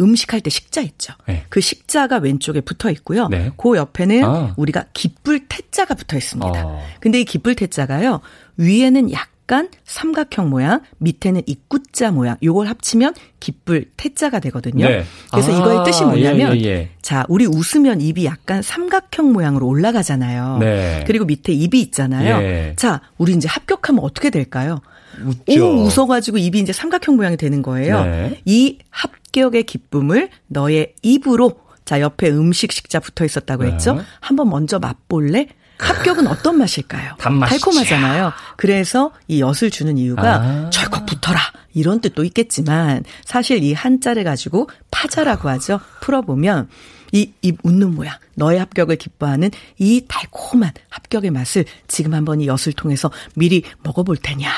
음식할 0.00 0.40
때 0.40 0.50
식자 0.50 0.80
있죠. 0.80 1.14
네. 1.26 1.44
그 1.48 1.60
식자가 1.60 2.18
왼쪽에 2.18 2.60
붙어 2.60 2.90
있고요. 2.90 3.28
네. 3.28 3.50
그 3.56 3.76
옆에는 3.76 4.24
아. 4.24 4.54
우리가 4.56 4.86
기쁠 4.92 5.46
태자가 5.48 5.94
붙어 5.94 6.16
있습니다. 6.16 6.66
어. 6.66 6.82
근데 7.00 7.20
이 7.20 7.24
기쁠 7.24 7.54
태자가요. 7.54 8.20
위에는 8.56 9.12
약간 9.12 9.68
삼각형 9.84 10.50
모양, 10.50 10.80
밑에는 10.98 11.42
입구자 11.46 12.10
모양. 12.10 12.36
요걸 12.42 12.68
합치면 12.68 13.14
기쁠 13.40 13.90
태자가 13.96 14.40
되거든요. 14.40 14.88
네. 14.88 15.04
그래서 15.30 15.52
아. 15.52 15.56
이거의 15.56 15.84
뜻이 15.84 16.04
뭐냐면 16.04 16.56
예, 16.56 16.60
예, 16.60 16.66
예. 16.66 16.90
자, 17.02 17.24
우리 17.28 17.46
웃으면 17.46 18.00
입이 18.00 18.24
약간 18.24 18.62
삼각형 18.62 19.32
모양으로 19.32 19.66
올라가잖아요. 19.66 20.58
네. 20.58 21.04
그리고 21.06 21.24
밑에 21.24 21.52
입이 21.52 21.80
있잖아요. 21.80 22.42
예. 22.42 22.72
자, 22.76 23.00
우리 23.18 23.32
이제 23.34 23.48
합격하면 23.48 24.02
어떻게 24.02 24.30
될까요? 24.30 24.80
웃죠. 25.24 25.64
오, 25.64 25.82
웃어가지고 25.84 26.38
입이 26.38 26.60
이제 26.60 26.72
삼각형 26.72 27.16
모양이 27.16 27.36
되는 27.36 27.62
거예요. 27.62 28.04
네. 28.04 28.40
이 28.44 28.78
합, 28.90 29.10
합격의 29.32 29.64
기쁨을 29.64 30.28
너의 30.46 30.94
입으로 31.02 31.60
자 31.84 32.00
옆에 32.00 32.30
음식 32.30 32.70
식자 32.70 33.00
붙어 33.00 33.24
있었다고 33.24 33.64
했죠. 33.64 33.94
네. 33.94 34.02
한번 34.20 34.50
먼저 34.50 34.78
맛볼래? 34.78 35.48
합격은 35.78 36.28
어떤 36.28 36.58
맛일까요? 36.58 37.14
단맛이죠. 37.18 37.58
달콤하잖아요. 37.58 38.32
그래서 38.56 39.10
이 39.26 39.40
엿을 39.40 39.70
주는 39.72 39.98
이유가 39.98 40.34
아. 40.36 40.70
철컥 40.70 41.06
붙어라 41.06 41.40
이런 41.74 42.00
뜻도 42.00 42.22
있겠지만 42.24 43.02
사실 43.24 43.64
이 43.64 43.72
한자를 43.72 44.22
가지고 44.22 44.68
파자라고 44.92 45.48
하죠. 45.48 45.80
풀어보면 46.00 46.68
이, 47.12 47.30
입 47.42 47.58
웃는 47.62 47.94
모양, 47.94 48.16
너의 48.34 48.58
합격을 48.58 48.96
기뻐하는 48.96 49.50
이 49.78 50.04
달콤한 50.08 50.72
합격의 50.88 51.30
맛을 51.30 51.64
지금 51.86 52.14
한번 52.14 52.40
이 52.40 52.46
엿을 52.46 52.72
통해서 52.76 53.10
미리 53.34 53.62
먹어볼 53.82 54.16
테냐. 54.16 54.50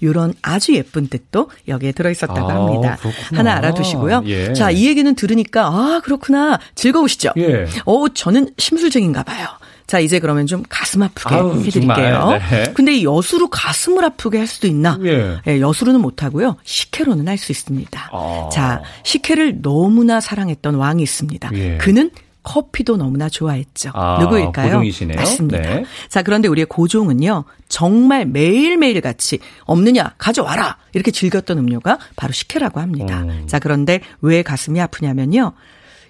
이런 0.00 0.34
아주 0.42 0.74
예쁜 0.74 1.08
뜻도 1.08 1.50
여기에 1.68 1.92
들어있었다고 1.92 2.50
아, 2.50 2.54
합니다. 2.54 2.96
그렇구나. 3.00 3.38
하나 3.38 3.56
알아두시고요. 3.56 4.22
예. 4.26 4.52
자, 4.52 4.70
이 4.70 4.86
얘기는 4.86 5.14
들으니까, 5.14 5.66
아, 5.66 6.00
그렇구나. 6.04 6.58
즐거우시죠? 6.74 7.30
예. 7.38 7.66
어, 7.86 8.08
저는 8.08 8.50
심술쟁인가 8.58 9.22
봐요. 9.22 9.46
자, 9.86 9.98
이제 10.00 10.18
그러면 10.20 10.46
좀 10.46 10.62
가슴 10.68 11.02
아프게 11.02 11.34
아우, 11.34 11.58
해드릴게요. 11.60 12.38
네. 12.50 12.72
근데 12.74 12.94
이 12.94 13.04
여수로 13.04 13.48
가슴을 13.48 14.04
아프게 14.04 14.38
할 14.38 14.46
수도 14.46 14.66
있나? 14.66 14.98
예. 15.04 15.38
예 15.46 15.60
여수로는 15.60 16.00
못하고요. 16.00 16.56
식혜로는 16.64 17.28
할 17.28 17.36
수 17.42 17.50
있습니다. 17.50 18.10
아. 18.12 18.48
자, 18.52 18.82
식혜를 19.02 19.62
너무나 19.62 20.20
사랑했던 20.20 20.76
왕이 20.76 21.02
있습니다. 21.02 21.50
예. 21.54 21.76
그는 21.78 22.10
커피도 22.42 22.96
너무나 22.96 23.28
좋아했죠. 23.28 23.90
아, 23.94 24.18
누구일까요? 24.20 24.66
고종이시네요. 24.66 25.16
맞습니다. 25.16 25.58
네. 25.58 25.84
자, 26.08 26.22
그런데 26.22 26.48
우리의 26.48 26.66
고종은요, 26.66 27.44
정말 27.68 28.26
매일매일 28.26 29.00
같이 29.00 29.38
없느냐, 29.64 30.14
가져와라! 30.18 30.76
이렇게 30.92 31.10
즐겼던 31.10 31.58
음료가 31.58 31.98
바로 32.16 32.32
식혜라고 32.32 32.80
합니다. 32.80 33.22
음. 33.22 33.44
자, 33.46 33.58
그런데 33.58 34.00
왜 34.20 34.42
가슴이 34.42 34.80
아프냐면요. 34.80 35.52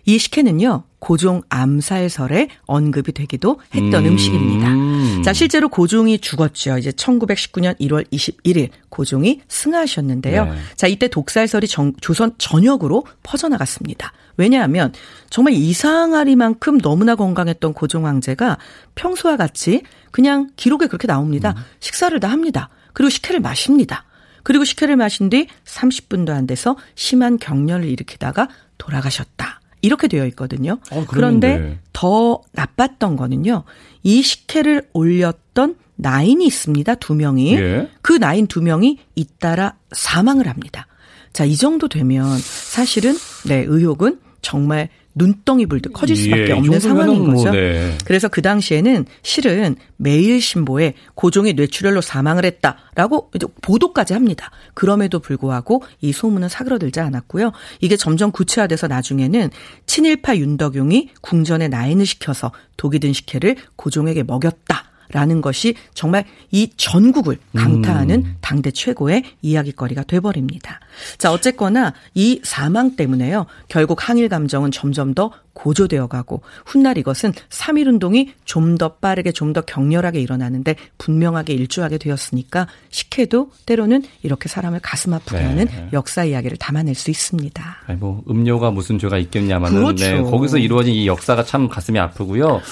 이 0.04 0.18
식혜는요, 0.18 0.84
고종 0.98 1.42
암살설에 1.48 2.48
언급이 2.66 3.12
되기도 3.12 3.60
했던 3.74 4.06
음. 4.06 4.18
식입니다 4.18 5.22
자, 5.22 5.32
실제로 5.32 5.68
고종이 5.68 6.18
죽었죠. 6.18 6.78
이제 6.78 6.90
1919년 6.90 7.78
1월 7.80 8.08
21일 8.10 8.70
고종이 8.88 9.40
승하하셨는데요. 9.48 10.44
네. 10.44 10.52
자, 10.76 10.86
이때 10.86 11.08
독살설이 11.08 11.68
정, 11.68 11.92
조선 12.00 12.32
전역으로 12.38 13.04
퍼져나갔습니다. 13.22 14.12
왜냐하면 14.36 14.92
정말 15.30 15.54
이상하리만큼 15.54 16.78
너무나 16.78 17.14
건강했던 17.14 17.72
고종 17.74 18.06
황제가 18.06 18.58
평소와 18.94 19.36
같이 19.36 19.82
그냥 20.10 20.50
기록에 20.56 20.86
그렇게 20.86 21.06
나옵니다. 21.06 21.54
음. 21.56 21.62
식사를 21.80 22.18
다 22.20 22.28
합니다. 22.28 22.68
그리고 22.92 23.10
식혜를 23.10 23.40
마십니다. 23.40 24.04
그리고 24.42 24.64
식혜를 24.64 24.96
마신 24.96 25.30
뒤 25.30 25.46
30분도 25.64 26.30
안 26.30 26.46
돼서 26.46 26.76
심한 26.94 27.38
경련을 27.38 27.88
일으키다가 27.88 28.48
돌아가셨다. 28.78 29.61
이렇게 29.82 30.08
되어 30.08 30.26
있거든요. 30.26 30.78
어, 30.90 31.04
그런데. 31.06 31.78
더 31.92 32.40
나빴던 32.52 33.16
거는요. 33.16 33.64
이 34.02 34.22
식혜를 34.22 34.88
올렸던 34.92 35.76
나인이 35.96 36.44
있습니다. 36.44 36.94
두 36.96 37.14
명이. 37.14 37.54
예. 37.56 37.90
그 38.00 38.14
나인 38.14 38.46
두 38.46 38.62
명이 38.62 38.98
잇따라 39.14 39.74
사망을 39.92 40.48
합니다. 40.48 40.86
자, 41.32 41.44
이 41.44 41.56
정도 41.56 41.88
되면 41.88 42.38
사실은 42.38 43.14
네, 43.46 43.64
의혹은 43.66 44.20
정말 44.40 44.88
눈덩이 45.14 45.66
불듯 45.66 45.92
커질 45.92 46.16
수밖에 46.16 46.42
예, 46.42 46.46
이 46.48 46.52
없는 46.52 46.80
상황인 46.80 47.24
뭐, 47.24 47.34
거죠. 47.34 47.50
네. 47.50 47.96
그래서 48.04 48.28
그 48.28 48.42
당시에는 48.42 49.06
실은 49.22 49.76
매일 49.96 50.40
신보에 50.40 50.94
고종이 51.14 51.52
뇌출혈로 51.52 52.00
사망을 52.00 52.44
했다라고 52.44 53.30
보도까지 53.60 54.14
합니다. 54.14 54.50
그럼에도 54.74 55.18
불구하고 55.18 55.82
이 56.00 56.12
소문은 56.12 56.48
사그러들지 56.48 57.00
않았고요. 57.00 57.52
이게 57.80 57.96
점점 57.96 58.32
구체화돼서 58.32 58.88
나중에는 58.88 59.50
친일파 59.86 60.36
윤덕용이 60.36 61.10
궁전에 61.20 61.68
나인을 61.68 62.06
시켜서 62.06 62.52
독이 62.76 62.98
든 62.98 63.12
식혜를 63.12 63.56
고종에게 63.76 64.22
먹였다. 64.22 64.92
라는 65.12 65.42
것이 65.42 65.74
정말 65.92 66.24
이 66.50 66.70
전국을 66.74 67.36
강타하는 67.54 68.24
음. 68.24 68.36
당대 68.40 68.70
최고의 68.70 69.24
이야기거리가 69.42 70.04
돼버립니다. 70.04 70.80
자, 71.18 71.32
어쨌거나 71.32 71.94
이 72.14 72.40
사망 72.42 72.96
때문에요. 72.96 73.46
결국 73.68 74.08
항일 74.08 74.28
감정은 74.28 74.70
점점 74.70 75.14
더 75.14 75.30
고조되어 75.54 76.06
가고 76.06 76.40
훗날 76.64 76.96
이것은 76.96 77.32
3.1 77.32 77.86
운동이 77.86 78.32
좀 78.44 78.78
더 78.78 78.94
빠르게 78.94 79.32
좀 79.32 79.52
더 79.52 79.60
격렬하게 79.60 80.18
일어나는데 80.20 80.76
분명하게 80.96 81.52
일조하게 81.52 81.98
되었으니까 81.98 82.66
식혜도 82.90 83.50
때로는 83.66 84.02
이렇게 84.22 84.48
사람을 84.48 84.80
가슴 84.80 85.12
아프게 85.12 85.38
네. 85.38 85.44
하는 85.44 85.68
역사 85.92 86.24
이야기를 86.24 86.56
담아낼 86.56 86.94
수 86.94 87.10
있습니다. 87.10 87.76
아니 87.86 87.98
뭐 87.98 88.22
음료가 88.30 88.70
무슨 88.70 88.98
죄가 88.98 89.18
있겠냐마는 89.18 89.76
그렇죠. 89.76 90.04
네, 90.04 90.22
거기서 90.22 90.56
이루어진 90.56 90.94
이 90.94 91.06
역사가 91.06 91.44
참 91.44 91.68
가슴이 91.68 91.98
아프고요. 91.98 92.62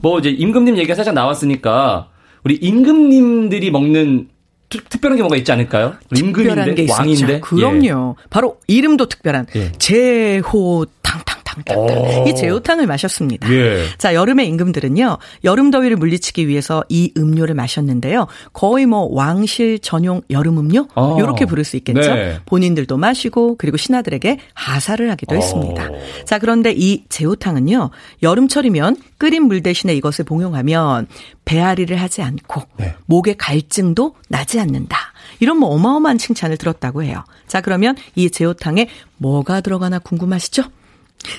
뭐 0.00 0.18
이제 0.18 0.30
임금님 0.30 0.78
얘기가 0.78 0.94
살짝 0.94 1.12
나왔으니까 1.12 2.08
우리 2.44 2.54
임금님들이 2.56 3.70
먹는 3.70 4.28
특, 4.72 4.88
특별한 4.88 5.16
게 5.16 5.22
뭔가 5.22 5.36
있지 5.36 5.52
않을까요? 5.52 5.94
임금인데. 6.16 6.86
왕인데 6.90 7.40
그럼요. 7.40 8.16
바로 8.30 8.58
이름도 8.66 9.06
특별한 9.08 9.46
예. 9.54 9.72
제호 9.72 10.86
탕탕 11.02 11.41
탕탕. 11.64 11.78
오. 11.78 12.28
이 12.28 12.34
제호탕을 12.34 12.86
마셨습니다. 12.86 13.52
예. 13.52 13.84
자, 13.98 14.14
여름의 14.14 14.46
임금들은요. 14.48 15.18
여름 15.44 15.70
더위를 15.70 15.96
물리치기 15.96 16.48
위해서 16.48 16.84
이 16.88 17.12
음료를 17.16 17.54
마셨는데요. 17.54 18.26
거의 18.52 18.86
뭐 18.86 19.08
왕실 19.10 19.78
전용 19.78 20.22
여름 20.30 20.58
음료 20.58 20.88
아. 20.94 21.16
이렇게 21.18 21.44
부를 21.44 21.64
수 21.64 21.76
있겠죠. 21.76 22.14
네. 22.14 22.38
본인들도 22.46 22.96
마시고 22.96 23.56
그리고 23.56 23.76
신하들에게 23.76 24.38
하사를 24.54 25.10
하기도 25.10 25.36
했습니다. 25.36 25.90
오. 25.90 26.24
자, 26.24 26.38
그런데 26.38 26.72
이 26.76 27.04
제호탕은요. 27.08 27.90
여름철이면 28.22 28.96
끓인 29.18 29.44
물 29.44 29.62
대신에 29.62 29.94
이것을 29.94 30.24
복용하면 30.24 31.06
배앓이를 31.44 31.96
하지 32.00 32.22
않고 32.22 32.62
네. 32.78 32.94
목의 33.06 33.36
갈증도 33.36 34.14
나지 34.28 34.58
않는다. 34.60 34.96
이런 35.40 35.58
뭐 35.58 35.70
어마어마한 35.70 36.18
칭찬을 36.18 36.56
들었다고 36.56 37.02
해요. 37.02 37.24
자, 37.46 37.60
그러면 37.60 37.96
이 38.14 38.30
제호탕에 38.30 38.88
뭐가 39.16 39.60
들어가나 39.60 39.98
궁금하시죠? 39.98 40.62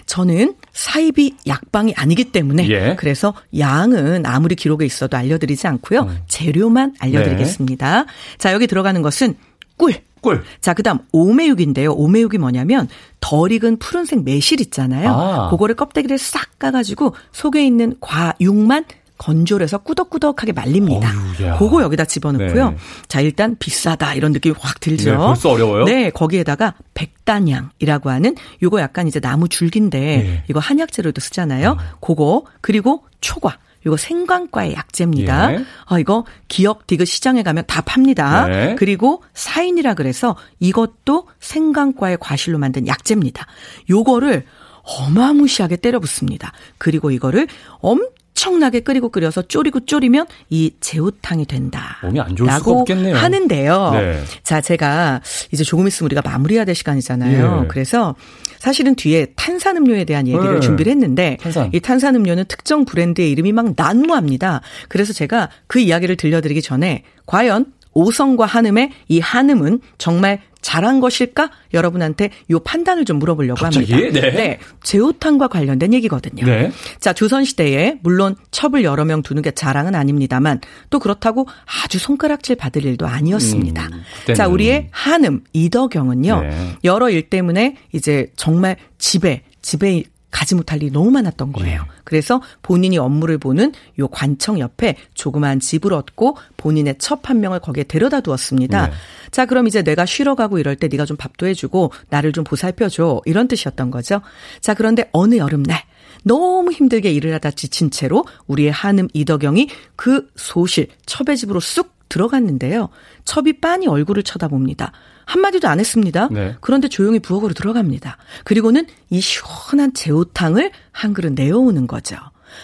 저는 0.05 0.55
사입이 0.71 1.35
약방이 1.47 1.93
아니기 1.95 2.25
때문에 2.31 2.69
예. 2.69 2.95
그래서 2.97 3.33
양은 3.57 4.25
아무리 4.25 4.55
기록에 4.55 4.85
있어도 4.85 5.17
알려드리지 5.17 5.67
않고요. 5.67 6.09
재료만 6.27 6.95
알려드리겠습니다. 6.99 8.05
자, 8.37 8.53
여기 8.53 8.67
들어가는 8.67 9.01
것은 9.01 9.35
꿀. 9.77 9.95
꿀. 10.21 10.43
자, 10.61 10.73
그다음 10.73 10.99
오메육인데요. 11.11 11.93
오메육이 11.93 12.37
뭐냐면 12.37 12.87
덜 13.19 13.51
익은 13.51 13.77
푸른색 13.77 14.23
매실 14.23 14.61
있잖아요. 14.61 15.09
아. 15.09 15.49
그거를 15.49 15.75
껍데기를 15.75 16.17
싹 16.17 16.57
까가지고 16.59 17.13
속에 17.33 17.65
있는 17.65 17.95
과육만 17.99 18.85
건조를 19.17 19.63
해서 19.63 19.77
꾸덕꾸덕하게 19.77 20.53
말립니다. 20.53 21.09
어휴, 21.09 21.47
야. 21.47 21.57
그거 21.57 21.81
여기다 21.81 22.05
집어넣고요. 22.05 22.71
네. 22.71 22.77
자, 23.07 23.21
일단 23.21 23.55
비싸다 23.57 24.15
이런 24.15 24.31
느낌이 24.31 24.55
확 24.59 24.79
들죠. 24.79 25.11
네, 25.11 25.17
벌써 25.17 25.51
어려워요? 25.51 25.85
네, 25.85 26.09
거기에다가 26.09 26.73
백단향이라고 26.93 28.09
하는 28.09 28.35
요거 28.61 28.81
약간 28.81 29.07
이제 29.07 29.19
나무 29.19 29.47
줄기인데 29.47 29.99
네. 29.99 30.43
이거 30.49 30.59
한약재료도 30.59 31.21
쓰잖아요. 31.21 31.77
그거 32.01 32.43
그리고 32.61 33.05
초과 33.21 33.57
요거 33.85 33.97
생강과의 33.97 34.73
약재입니다. 34.73 35.53
예. 35.53 35.65
아, 35.85 35.99
이거 35.99 36.25
기억 36.47 36.87
디귿 36.87 37.05
시장에 37.05 37.43
가면 37.43 37.65
다 37.67 37.81
팝니다. 37.81 38.47
네. 38.47 38.75
그리고 38.75 39.23
사인이라 39.33 39.93
그래서 39.93 40.35
이것도 40.59 41.27
생강과의 41.39 42.17
과실로 42.19 42.57
만든 42.57 42.87
약재입니다. 42.87 43.45
요거를 43.89 44.45
어마무시하게 44.83 45.77
때려 45.77 45.99
붓습니다. 45.99 46.51
그리고 46.77 47.11
이거를 47.11 47.47
엄청 47.79 48.09
나게 48.51 48.79
끓이고 48.81 49.09
끓여서 49.09 49.43
졸이고 49.43 49.81
졸이면 49.81 50.27
이 50.49 50.71
제우탕이 50.79 51.45
된다. 51.45 51.97
몸이 52.03 52.19
안 52.19 52.35
좋을 52.35 52.51
수가 52.51 52.71
없겠네요. 52.71 53.15
하는데요. 53.15 53.91
네. 53.93 54.23
자, 54.43 54.61
제가 54.61 55.21
이제 55.51 55.63
조금 55.63 55.87
있으면 55.87 56.07
우리가 56.07 56.21
마무리해야 56.23 56.65
될 56.65 56.75
시간이잖아요. 56.75 57.61
예. 57.63 57.67
그래서 57.67 58.15
사실은 58.59 58.95
뒤에 58.95 59.27
탄산음료에 59.35 60.05
대한 60.05 60.27
얘기를 60.27 60.55
네. 60.55 60.59
준비를 60.59 60.91
했는데 60.91 61.37
탄산. 61.41 61.69
이 61.73 61.79
탄산음료는 61.79 62.45
특정 62.47 62.85
브랜드의 62.85 63.31
이름이 63.31 63.51
막 63.51 63.73
난무합니다. 63.75 64.61
그래서 64.87 65.13
제가 65.13 65.49
그 65.67 65.79
이야기를 65.79 66.15
들려드리기 66.15 66.61
전에 66.61 67.03
과연 67.25 67.65
오성과 67.93 68.45
한음의 68.45 68.91
이 69.07 69.19
한음은 69.19 69.79
정말 69.97 70.41
잘한 70.63 70.99
것일까? 70.99 71.51
여러분한테 71.73 72.31
요 72.49 72.59
판단을 72.59 73.05
좀 73.05 73.19
물어보려고 73.19 73.61
갑자기? 73.61 73.93
합니다. 73.93 74.21
네. 74.21 74.57
제호탕과 74.81 75.49
관련된 75.49 75.93
얘기거든요. 75.93 76.45
네. 76.45 76.71
자, 76.99 77.13
조선시대에 77.13 77.99
물론 78.01 78.35
첩을 78.49 78.83
여러 78.83 79.05
명 79.05 79.21
두는 79.21 79.43
게 79.43 79.51
자랑은 79.51 79.93
아닙니다만 79.93 80.61
또 80.89 80.97
그렇다고 80.97 81.47
아주 81.83 81.99
손가락질 81.99 82.55
받을 82.55 82.85
일도 82.85 83.05
아니었습니다. 83.05 83.89
음. 83.91 84.33
자, 84.33 84.47
우리의 84.47 84.87
한음 84.89 85.43
이덕영은요. 85.53 86.41
네. 86.41 86.77
여러 86.83 87.09
일 87.09 87.29
때문에 87.29 87.75
이제 87.91 88.31
정말 88.35 88.77
집에 88.97 89.43
집에 89.61 90.03
가지 90.33 90.55
못할 90.55 90.81
일이 90.81 90.91
너무 90.91 91.11
많았던 91.11 91.53
거예요. 91.53 91.85
그래서 92.03 92.41
본인이 92.63 92.97
업무를 92.97 93.37
보는 93.37 93.71
요 93.99 94.07
관청 94.09 94.59
옆에 94.59 94.97
조그만 95.13 95.59
집을 95.59 95.93
얻고 95.93 96.37
본인의 96.57 96.95
첩 96.97 97.29
한 97.29 97.39
명을 97.39 97.59
거기에 97.59 97.83
데려다 97.85 98.19
두었습니다. 98.19 98.87
네. 98.87 98.93
자, 99.31 99.45
그럼 99.45 99.67
이제 99.67 99.81
내가 99.81 100.05
쉬러 100.05 100.35
가고 100.35 100.57
이럴 100.57 100.75
때 100.75 100.89
네가 100.89 101.05
좀 101.05 101.15
밥도 101.15 101.47
해주고 101.47 101.93
나를 102.09 102.33
좀 102.33 102.43
보살펴줘 102.43 103.21
이런 103.25 103.47
뜻이었던 103.47 103.91
거죠. 103.91 104.19
자, 104.59 104.73
그런데 104.73 105.09
어느 105.13 105.37
여름날 105.37 105.81
너무 106.23 106.71
힘들게 106.71 107.11
일을 107.11 107.33
하다 107.35 107.51
지친 107.51 107.91
채로 107.91 108.25
우리의 108.47 108.71
한음 108.71 109.07
이덕영이 109.13 109.69
그 109.95 110.27
소실 110.35 110.87
첩의 111.05 111.37
집으로 111.37 111.59
쑥 111.59 111.92
들어갔는데요. 112.13 112.89
첩이 113.25 113.59
빤히 113.59 113.87
얼굴을 113.87 114.21
쳐다봅니다. 114.23 114.91
한마디도 115.25 115.67
안 115.67 115.79
했습니다. 115.79 116.29
네. 116.31 116.55
그런데 116.61 116.87
조용히 116.87 117.19
부엌으로 117.19 117.53
들어갑니다. 117.53 118.17
그리고는 118.43 118.85
이 119.09 119.19
시원한 119.19 119.93
제우탕을 119.93 120.71
한 120.91 121.13
그릇 121.13 121.33
내어오는 121.33 121.87
거죠. 121.87 122.17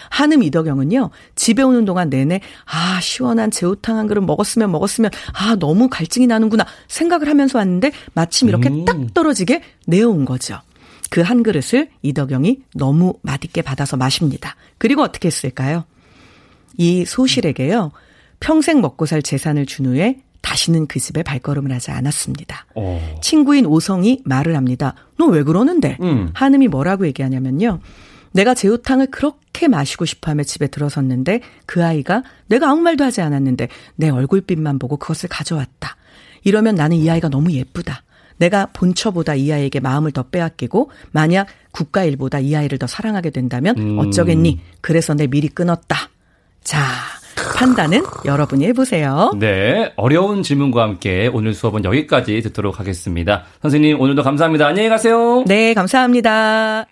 한음 0.08 0.44
이덕영은요, 0.44 1.10
집에 1.34 1.62
오는 1.62 1.84
동안 1.84 2.10
내내, 2.10 2.40
아, 2.64 3.00
시원한 3.00 3.50
제우탕 3.50 3.96
한 3.98 4.06
그릇 4.06 4.20
먹었으면 4.20 4.70
먹었으면, 4.70 5.10
아, 5.32 5.56
너무 5.56 5.88
갈증이 5.88 6.28
나는구나 6.28 6.64
생각을 6.86 7.28
하면서 7.28 7.58
왔는데, 7.58 7.90
마침 8.14 8.48
이렇게 8.48 8.68
음. 8.68 8.84
딱 8.84 8.96
떨어지게 9.14 9.62
내어온 9.86 10.26
거죠. 10.26 10.60
그 11.10 11.22
한 11.22 11.42
그릇을 11.42 11.88
이덕영이 12.02 12.62
너무 12.76 13.14
맛있게 13.22 13.62
받아서 13.62 13.96
마십니다. 13.96 14.54
그리고 14.78 15.02
어떻게 15.02 15.26
했을까요? 15.26 15.82
이 16.76 17.04
소실에게요, 17.04 17.90
평생 18.40 18.80
먹고 18.80 19.06
살 19.06 19.22
재산을 19.22 19.66
준 19.66 19.86
후에 19.86 20.20
다시는 20.42 20.86
그 20.86 20.98
집에 20.98 21.22
발걸음을 21.22 21.70
하지 21.72 21.90
않았습니다. 21.90 22.66
어. 22.74 23.18
친구인 23.22 23.66
오성이 23.66 24.20
말을 24.24 24.56
합니다. 24.56 24.94
너 25.18 25.26
왜 25.26 25.42
그러는데? 25.42 25.98
음. 26.00 26.30
한음이 26.34 26.68
뭐라고 26.68 27.06
얘기하냐면요. 27.06 27.80
내가 28.32 28.54
제우탕을 28.54 29.08
그렇게 29.08 29.68
마시고 29.68 30.04
싶어 30.06 30.30
하며 30.30 30.42
집에 30.44 30.68
들어섰는데 30.68 31.40
그 31.66 31.84
아이가 31.84 32.22
내가 32.46 32.70
아무 32.70 32.80
말도 32.80 33.04
하지 33.04 33.20
않았는데 33.20 33.68
내 33.96 34.08
얼굴빛만 34.08 34.78
보고 34.78 34.96
그것을 34.96 35.28
가져왔다. 35.28 35.96
이러면 36.44 36.76
나는 36.76 36.96
이 36.96 37.10
아이가 37.10 37.28
너무 37.28 37.52
예쁘다. 37.52 38.02
내가 38.38 38.66
본처보다 38.72 39.34
이 39.34 39.52
아이에게 39.52 39.80
마음을 39.80 40.12
더 40.12 40.22
빼앗기고 40.22 40.90
만약 41.10 41.48
국가일보다 41.72 42.38
이 42.38 42.54
아이를 42.56 42.78
더 42.78 42.86
사랑하게 42.86 43.28
된다면 43.30 43.76
음. 43.76 43.98
어쩌겠니? 43.98 44.60
그래서 44.80 45.12
내 45.12 45.26
미리 45.26 45.48
끊었다. 45.48 46.08
자, 46.64 46.78
판단은 47.56 48.02
여러분이 48.24 48.64
해보세요. 48.66 49.32
네, 49.38 49.92
어려운 49.96 50.42
질문과 50.42 50.82
함께 50.82 51.30
오늘 51.32 51.54
수업은 51.54 51.84
여기까지 51.84 52.40
듣도록 52.42 52.80
하겠습니다. 52.80 53.44
선생님, 53.62 54.00
오늘도 54.00 54.22
감사합니다. 54.22 54.66
안녕히 54.66 54.88
가세요. 54.88 55.44
네, 55.46 55.74
감사합니다. 55.74 56.86